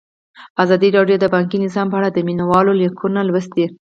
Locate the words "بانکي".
1.33-1.57